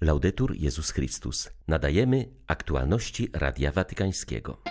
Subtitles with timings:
[0.00, 1.50] Laudetur Jezus Chrystus.
[1.68, 4.62] Nadajemy aktualności Radia Watykańskiego.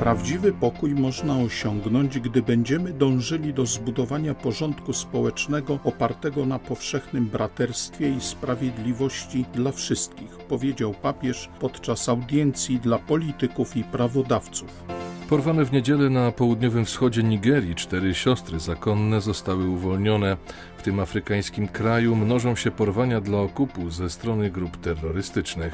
[0.00, 8.10] Prawdziwy pokój można osiągnąć, gdy będziemy dążyli do zbudowania porządku społecznego opartego na powszechnym braterstwie
[8.10, 14.84] i sprawiedliwości dla wszystkich, powiedział papież podczas audiencji dla polityków i prawodawców.
[15.28, 20.36] Porwane w niedzielę na południowym wschodzie Nigerii cztery siostry zakonne zostały uwolnione.
[20.78, 25.72] W tym afrykańskim kraju mnożą się porwania dla okupu ze strony grup terrorystycznych.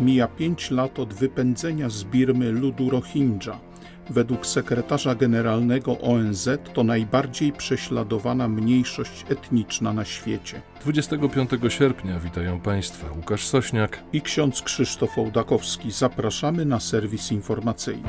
[0.00, 3.58] Mija pięć lat od wypędzenia z Birmy ludu Rohingya.
[4.10, 10.62] Według sekretarza generalnego ONZ to najbardziej prześladowana mniejszość etniczna na świecie.
[10.80, 15.90] 25 sierpnia witają Państwa Łukasz Sośniak i ksiądz Krzysztof Ołdakowski.
[15.90, 18.08] Zapraszamy na serwis informacyjny.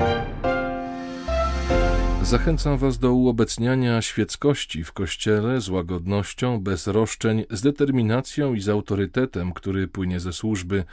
[2.28, 8.68] Zachęcam Was do uobecniania świeckości w Kościele z łagodnością, bez roszczeń, z determinacją i z
[8.68, 10.84] autorytetem, który płynie ze służby,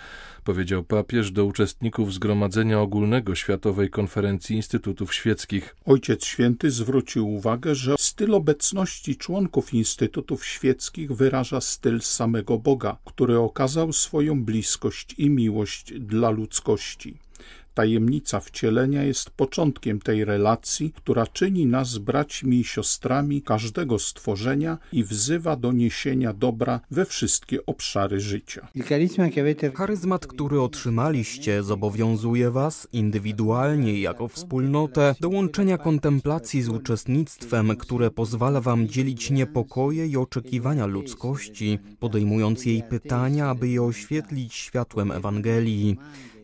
[0.44, 5.76] powiedział papież do uczestników Zgromadzenia Ogólnego Światowej Konferencji Instytutów Świeckich.
[5.86, 13.40] Ojciec Święty zwrócił uwagę, że styl obecności członków Instytutów Świeckich wyraża styl samego Boga, który
[13.40, 17.25] okazał swoją bliskość i miłość dla ludzkości.
[17.76, 25.04] Tajemnica wcielenia jest początkiem tej relacji, która czyni nas braćmi i siostrami każdego stworzenia i
[25.04, 28.68] wzywa do niesienia dobra we wszystkie obszary życia.
[29.76, 38.62] Charyzmat, który otrzymaliście, zobowiązuje Was indywidualnie jako wspólnotę do łączenia kontemplacji z uczestnictwem, które pozwala
[38.62, 45.98] Wam dzielić niepokoje i oczekiwania ludzkości, podejmując jej pytania, aby je oświetlić światłem Ewangelii.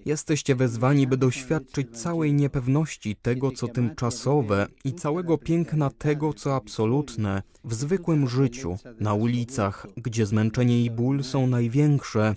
[0.05, 7.43] Jesteście wezwani, by doświadczyć całej niepewności tego, co tymczasowe i całego piękna tego, co absolutne
[7.63, 12.35] w zwykłym życiu, na ulicach, gdzie zmęczenie i ból są największe,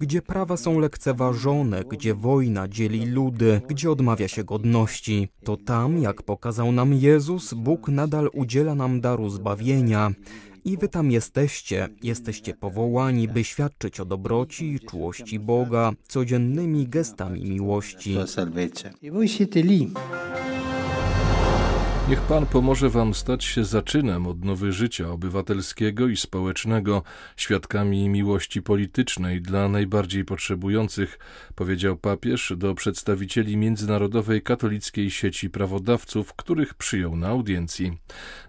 [0.00, 5.28] gdzie prawa są lekceważone, gdzie wojna dzieli ludy, gdzie odmawia się godności.
[5.44, 10.12] To tam, jak pokazał nam Jezus, Bóg nadal udziela nam daru zbawienia.
[10.64, 17.44] I wy tam jesteście, jesteście powołani, by świadczyć o dobroci i czułości Boga codziennymi gestami
[17.44, 18.16] miłości.
[22.08, 27.02] Niech Pan pomoże Wam stać się zaczynem odnowy życia obywatelskiego i społecznego,
[27.36, 31.18] świadkami miłości politycznej dla najbardziej potrzebujących,
[31.54, 37.98] powiedział papież do przedstawicieli Międzynarodowej Katolickiej Sieci Prawodawców, których przyjął na audiencji.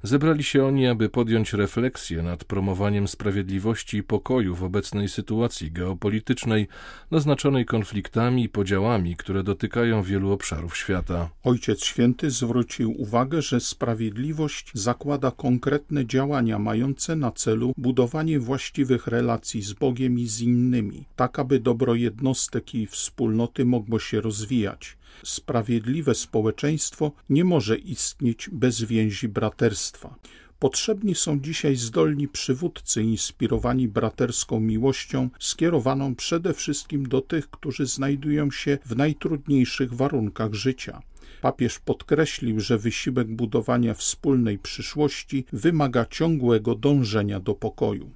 [0.03, 6.67] Zebrali się oni, aby podjąć refleksję nad promowaniem sprawiedliwości i pokoju w obecnej sytuacji geopolitycznej,
[7.11, 11.29] naznaczonej konfliktami i podziałami, które dotykają wielu obszarów świata.
[11.43, 19.61] Ojciec Święty zwrócił uwagę, że sprawiedliwość zakłada konkretne działania mające na celu budowanie właściwych relacji
[19.61, 24.97] z Bogiem i z innymi, tak aby dobro jednostek i wspólnoty mogło się rozwijać.
[25.23, 30.15] Sprawiedliwe społeczeństwo nie może istnieć bez więzi braterstwa.
[30.59, 38.51] Potrzebni są dzisiaj zdolni przywódcy inspirowani braterską miłością, skierowaną przede wszystkim do tych, którzy znajdują
[38.51, 41.01] się w najtrudniejszych warunkach życia.
[41.43, 48.11] Papież podkreślił, że wysiłek budowania wspólnej przyszłości wymaga ciągłego dążenia do pokoju.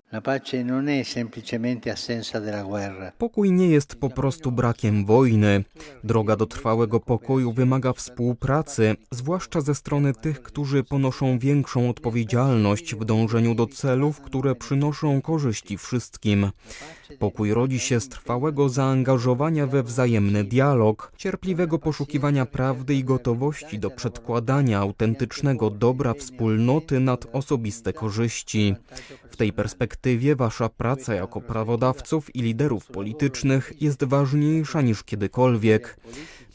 [3.18, 5.64] Pokój nie jest po prostu brakiem wojny.
[6.04, 13.06] Droga do trwałego pokoju wymaga współpracy, zwłaszcza ze strony tych, którzy ponoszą większą odpowiedzialność w
[13.06, 16.52] dążeniu do celów, które przynoszą korzyści wszystkim.
[17.20, 23.90] Pokój rodzi się z trwałego zaangażowania we wzajemny dialog, cierpliwego poszukiwania prawdy i gotowości do
[23.90, 28.76] przedkładania autentycznego dobra wspólnoty nad osobiste korzyści.
[29.32, 29.97] W tej perspektywie
[30.36, 35.98] wasza praca jako prawodawców i liderów politycznych jest ważniejsza niż kiedykolwiek.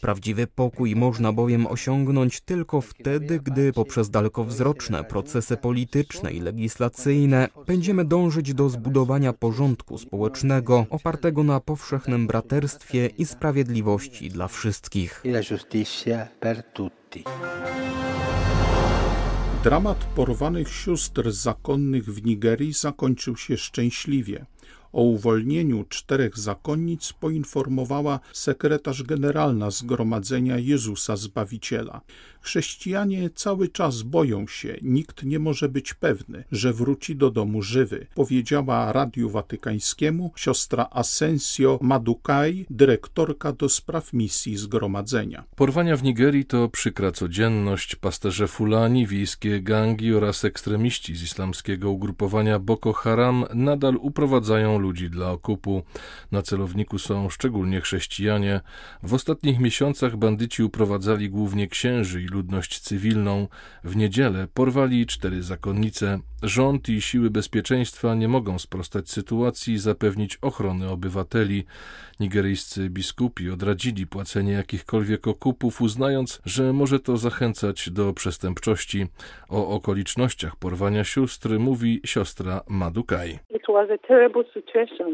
[0.00, 8.04] Prawdziwy pokój można bowiem osiągnąć tylko wtedy, gdy poprzez dalekowzroczne procesy polityczne i legislacyjne będziemy
[8.04, 15.22] dążyć do zbudowania porządku społecznego opartego na powszechnym braterstwie i sprawiedliwości dla wszystkich.
[19.64, 24.47] Dramat porwanych sióstr zakonnych w Nigerii zakończył się szczęśliwie.
[24.92, 32.00] O uwolnieniu czterech zakonnic poinformowała sekretarz generalna Zgromadzenia Jezusa Zbawiciela.
[32.42, 38.06] Chrześcijanie cały czas boją się, nikt nie może być pewny, że wróci do domu żywy,
[38.15, 45.44] powiedziała Radiu Watykańskiemu siostra Asensio Madukai, dyrektorka do spraw misji zgromadzenia.
[45.56, 47.97] Porwania w Nigerii to przykra codzienność.
[47.97, 55.30] Pasterze Fulani, wiejskie gangi oraz ekstremiści z islamskiego ugrupowania Boko Haram nadal uprowadzają ludzi dla
[55.30, 55.83] okupu.
[56.33, 58.60] Na celowniku są szczególnie chrześcijanie.
[59.03, 63.48] W ostatnich miesiącach bandyci uprowadzali głównie księży i ludność cywilną.
[63.84, 66.18] W niedzielę porwali cztery zakonnice.
[66.42, 71.64] Rząd i siły bezpieczeństwa nie mogą sprostać sytuacji i zapewnić ochrony obywateli.
[72.20, 79.06] Nigeryjscy biskupi odradzili płacenie jakichkolwiek okupów, uznając, że może to zachęcać do przestępczości.
[79.48, 83.38] O okolicznościach porwania sióstr mówi siostra Madukaj.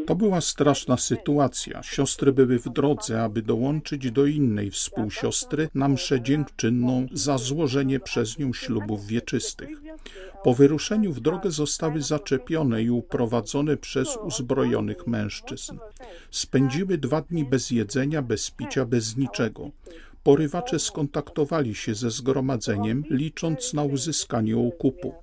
[0.07, 1.83] To była straszna sytuacja.
[1.83, 8.37] Siostry były w drodze, aby dołączyć do innej współsiostry na mszę dziękczynną za złożenie przez
[8.37, 9.69] nią ślubów wieczystych.
[10.43, 15.77] Po wyruszeniu w drogę zostały zaczepione i uprowadzone przez uzbrojonych mężczyzn.
[16.31, 19.71] Spędziły dwa dni bez jedzenia, bez picia, bez niczego.
[20.23, 25.13] Porywacze skontaktowali się ze zgromadzeniem, licząc na uzyskanie okupu.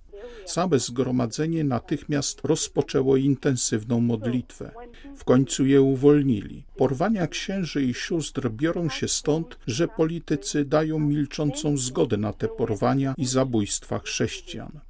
[0.44, 4.70] Całe zgromadzenie natychmiast rozpoczęło intensywną modlitwę.
[5.16, 6.64] W końcu je uwolnili.
[6.76, 13.14] Porwania księży i sióstr biorą się stąd, że politycy dają milczącą zgodę na te porwania
[13.18, 14.80] i zabójstwa chrześcijan.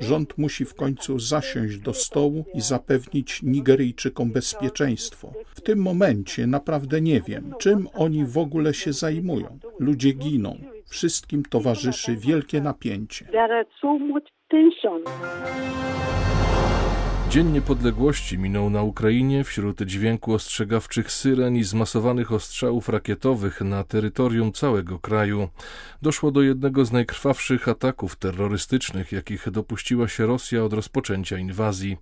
[0.00, 5.32] Rząd musi w końcu zasiąść do stołu i zapewnić Nigeryjczykom bezpieczeństwo.
[5.54, 9.58] W tym momencie naprawdę nie wiem, czym oni w ogóle się zajmują.
[9.78, 10.58] Ludzie giną.
[10.86, 13.28] Wszystkim towarzyszy wielkie napięcie.
[14.50, 15.02] Atenção!
[17.34, 24.52] Dzień Niepodległości minął na Ukrainie wśród dźwięku ostrzegawczych syren i zmasowanych ostrzałów rakietowych na terytorium
[24.52, 25.48] całego kraju.
[26.02, 31.96] Doszło do jednego z najkrwawszych ataków terrorystycznych, jakich dopuściła się Rosja od rozpoczęcia inwazji.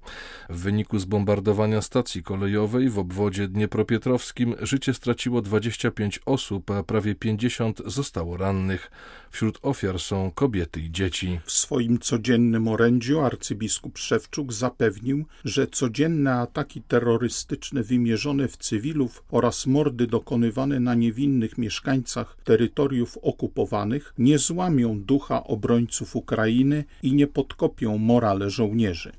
[0.51, 7.83] W wyniku zbombardowania stacji kolejowej w obwodzie dniepropietrowskim życie straciło 25 osób, a prawie 50
[7.87, 8.91] zostało rannych.
[9.31, 11.41] Wśród ofiar są kobiety i dzieci.
[11.45, 19.67] W swoim codziennym orędziu arcybiskup Szewczuk zapewnił, że codzienne ataki terrorystyczne wymierzone w cywilów oraz
[19.67, 27.99] mordy dokonywane na niewinnych mieszkańcach terytoriów okupowanych nie złamią ducha obrońców Ukrainy i nie podkopią
[27.99, 29.13] morale żołnierzy.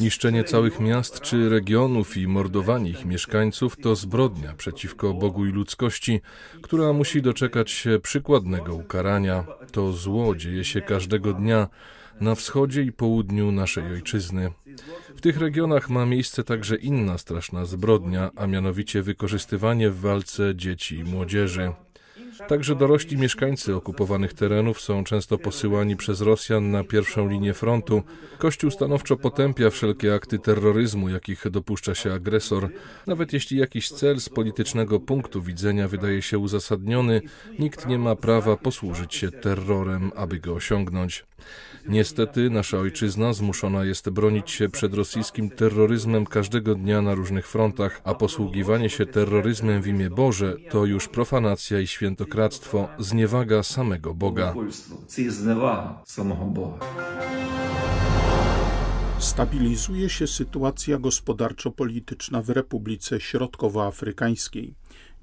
[0.00, 6.20] Niszczenie całych miast czy regionów i mordowanie ich mieszkańców to zbrodnia przeciwko Bogu i ludzkości,
[6.62, 9.44] która musi doczekać się przykładnego ukarania.
[9.72, 11.68] To zło dzieje się każdego dnia
[12.20, 14.50] na wschodzie i południu naszej ojczyzny.
[15.16, 20.96] W tych regionach ma miejsce także inna straszna zbrodnia, a mianowicie wykorzystywanie w walce dzieci
[20.98, 21.72] i młodzieży.
[22.48, 28.02] Także dorośli mieszkańcy okupowanych terenów są często posyłani przez Rosjan na pierwszą linię frontu.
[28.38, 32.68] Kościół stanowczo potępia wszelkie akty terroryzmu, jakich dopuszcza się agresor.
[33.06, 37.20] Nawet jeśli jakiś cel z politycznego punktu widzenia wydaje się uzasadniony,
[37.58, 41.24] nikt nie ma prawa posłużyć się terrorem, aby go osiągnąć.
[41.88, 48.00] Niestety nasza ojczyzna zmuszona jest bronić się przed rosyjskim terroryzmem każdego dnia na różnych frontach,
[48.04, 54.54] a posługiwanie się terroryzmem w imię Boże to już profanacja i świętokradztwo, zniewaga samego Boga.
[59.18, 64.74] Stabilizuje się sytuacja gospodarczo-polityczna w Republice Środkowoafrykańskiej.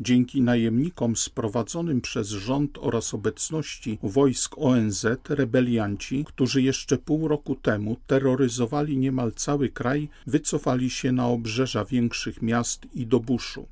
[0.01, 7.97] Dzięki najemnikom sprowadzonym przez rząd oraz obecności wojsk ONZ, rebelianci, którzy jeszcze pół roku temu
[8.07, 13.67] terroryzowali niemal cały kraj, wycofali się na obrzeża większych miast i do buszu.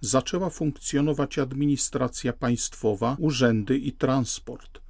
[0.00, 4.81] Zaczęła funkcjonować administracja państwowa, urzędy i transport.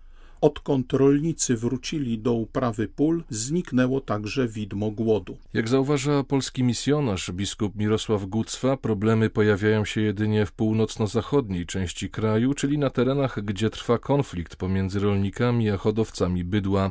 [0.43, 5.37] Odkąd rolnicy wrócili do uprawy pól, zniknęło także widmo głodu.
[5.55, 12.55] Jak zauważa polski misjonarz biskup Mirosław Gucwa, problemy pojawiają się jedynie w północno-zachodniej części kraju,
[12.55, 16.91] czyli na terenach, gdzie trwa konflikt pomiędzy rolnikami a hodowcami bydła.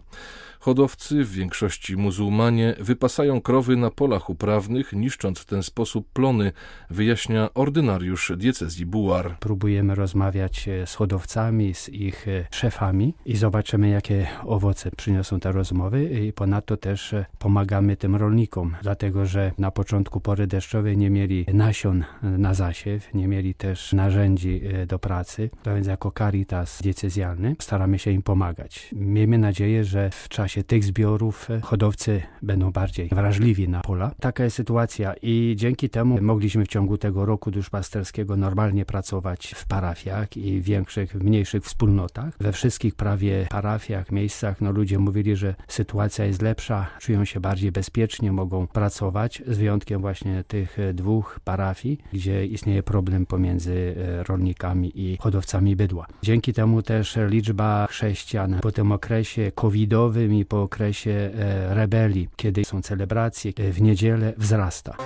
[0.62, 6.52] Hodowcy, w większości muzułmanie, wypasają krowy na polach uprawnych, niszcząc w ten sposób plony,
[6.90, 9.38] wyjaśnia ordynariusz diecezji Bułar.
[9.40, 15.52] Próbujemy rozmawiać e, z hodowcami, z ich e, szefami i zobaczymy, jakie owoce przyniosą te
[15.52, 21.10] rozmowy i ponadto też e, pomagamy tym rolnikom, dlatego że na początku pory deszczowej nie
[21.10, 27.56] mieli nasion na zasiew, nie mieli też narzędzi do pracy, a więc jako caritas diecezjalny
[27.60, 28.90] staramy się im pomagać.
[28.96, 34.12] Miejmy nadzieję, że w czasie czasie tych zbiorów hodowcy będą bardziej wrażliwi na pola.
[34.20, 39.66] Taka jest sytuacja i dzięki temu mogliśmy w ciągu tego roku duszpasterskiego normalnie pracować w
[39.66, 42.34] parafiach i większych, mniejszych wspólnotach.
[42.40, 47.72] We wszystkich prawie parafiach, miejscach, no ludzie mówili, że sytuacja jest lepsza, czują się bardziej
[47.72, 54.92] bezpiecznie, mogą pracować, z wyjątkiem właśnie tych dwóch parafii, gdzie istnieje problem pomiędzy e, rolnikami
[54.96, 56.08] i hodowcami bydła.
[56.24, 62.82] Dzięki temu też liczba chrześcijan po tym okresie covidowym po okresie e, rebelii, kiedy są
[62.82, 64.98] celebracje e, w niedzielę, wzrasta.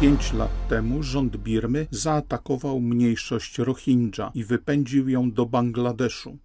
[0.00, 6.38] Pięć lat temu rząd Birmy zaatakował mniejszość Rohingya i wypędził ją do Bangladeszu.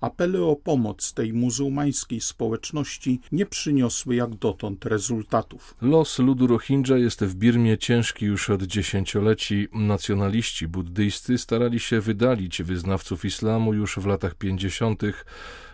[0.00, 5.74] Apele o pomoc tej muzułmańskiej społeczności nie przyniosły jak dotąd rezultatów.
[5.82, 9.68] Los ludu Rohingya jest w Birmie ciężki już od dziesięcioleci.
[9.72, 15.26] Nacjonaliści buddyjscy starali się wydalić wyznawców islamu już w latach pięćdziesiątych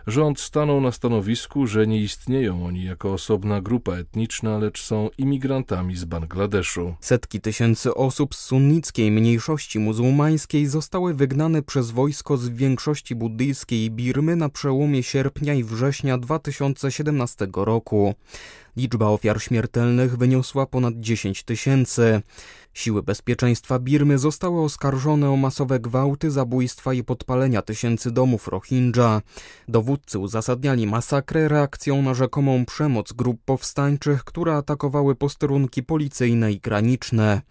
[0.06, 5.96] Rząd stanął na stanowisku, że nie istnieją oni jako osobna grupa etniczna, lecz są imigrantami
[5.96, 6.94] z Bangladeszu.
[7.00, 14.36] Setki tysięcy osób z sunnickiej mniejszości muzułmańskiej zostały wygnane przez wojsko z większości buddyjskiej Birmy
[14.36, 18.14] na przełomie sierpnia i września 2017 roku.
[18.76, 22.22] Liczba ofiar śmiertelnych wyniosła ponad 10 tysięcy.
[22.74, 29.22] Siły bezpieczeństwa Birmy zostały oskarżone o masowe gwałty, zabójstwa i podpalenia tysięcy domów Rohingya.
[29.68, 37.42] Dowódcy uzasadniali masakrę reakcją na rzekomą przemoc grup powstańczych, które atakowały posterunki policyjne i graniczne.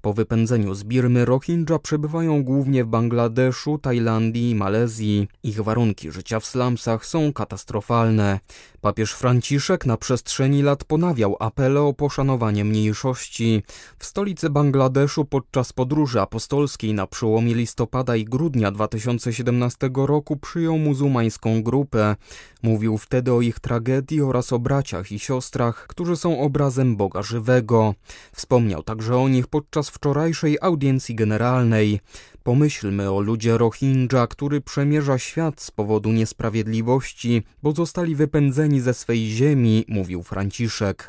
[0.00, 5.28] Po wypędzeniu z Birmy Rohingya przebywają głównie w Bangladeszu, Tajlandii i Malezji.
[5.42, 8.40] Ich warunki życia w slumsach są katastrofalne.
[8.80, 13.62] Papież Franciszek na przestrzeni lat ponawiał apele o poszanowanie mniejszości.
[13.98, 14.69] W stolicy Bangladeszu
[15.30, 22.16] podczas podróży apostolskiej na przełomie listopada i grudnia 2017 roku przyjął muzułmańską grupę.
[22.62, 27.94] Mówił wtedy o ich tragedii oraz o braciach i siostrach, którzy są obrazem Boga żywego.
[28.32, 32.00] Wspomniał także o nich podczas wczorajszej audiencji generalnej.
[32.42, 39.30] Pomyślmy o ludzie Rohingya, który przemierza świat z powodu niesprawiedliwości, bo zostali wypędzeni ze swej
[39.30, 41.06] ziemi, mówił Franciszek.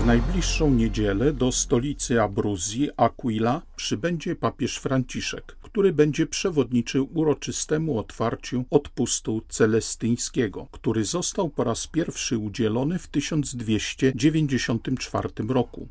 [0.00, 8.64] W najbliższą niedzielę do stolicy Abruzji, Aquila, przybędzie papież Franciszek, który będzie przewodniczył uroczystemu otwarciu
[8.70, 15.88] odpustu celestyńskiego, który został po raz pierwszy udzielony w 1294 roku.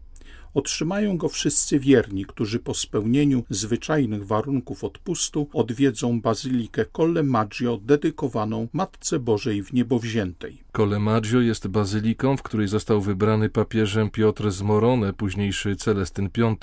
[0.53, 8.67] Otrzymają go wszyscy wierni, którzy po spełnieniu zwyczajnych warunków odpustu odwiedzą bazylikę Colle Maggio dedykowaną
[8.73, 10.63] Matce Bożej w Niebowziętej.
[10.79, 16.55] Colle Maggio jest bazyliką, w której został wybrany papieżem Piotr z Morone, późniejszy Celestyn V,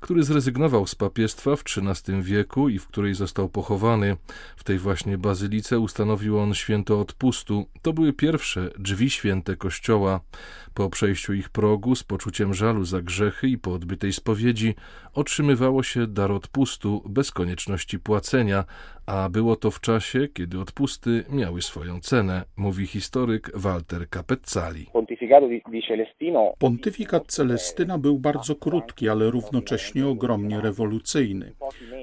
[0.00, 4.16] który zrezygnował z papiestwa w XIII wieku i w której został pochowany.
[4.56, 7.66] W tej właśnie bazylice ustanowił on święto odpustu.
[7.82, 10.20] To były pierwsze drzwi święte kościoła.
[10.74, 14.74] Po przejściu ich progu z poczuciem żalu za grzechy i po odbytej spowiedzi
[15.14, 18.64] otrzymywało się dar odpustu bez konieczności płacenia,
[19.06, 24.86] a było to w czasie, kiedy odpusty miały swoją cenę, mówi historyk Walter Capezzali.
[26.58, 31.52] Pontyfikat Celestyna był bardzo krótki, ale równocześnie ogromnie rewolucyjny.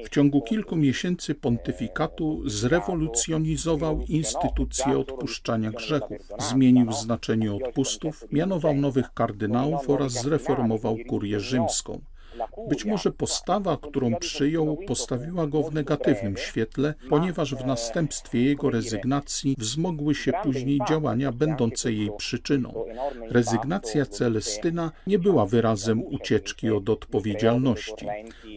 [0.05, 9.89] W ciągu kilku miesięcy pontyfikatu zrewolucjonizował instytucję odpuszczania grzechów, zmienił znaczenie odpustów, mianował nowych kardynałów
[9.89, 12.01] oraz zreformował kurię rzymską.
[12.69, 19.55] Być może postawa, którą przyjął, postawiła go w negatywnym świetle, ponieważ w następstwie jego rezygnacji
[19.57, 22.73] wzmogły się później działania będące jej przyczyną.
[23.29, 28.05] Rezygnacja Celestyna nie była wyrazem ucieczki od odpowiedzialności.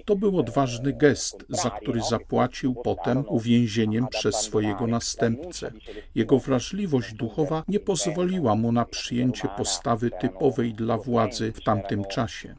[0.05, 5.73] To był odważny gest, za który zapłacił potem uwięzieniem przez swojego następcę.
[6.15, 12.55] Jego wrażliwość duchowa nie pozwoliła mu na przyjęcie postawy typowej dla władzy w tamtym czasie.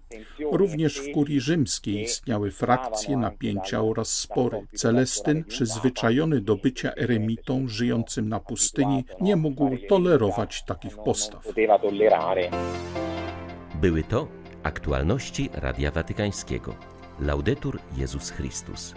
[0.51, 4.67] Również w kurii rzymskiej istniały frakcje, napięcia oraz spory.
[4.75, 11.47] Celestyn, przyzwyczajony do bycia eremitą żyjącym na pustyni, nie mógł tolerować takich postaw.
[13.81, 14.27] Były to
[14.63, 16.75] aktualności Radia Watykańskiego.
[17.19, 18.93] Laudetur Jezus Chrystus.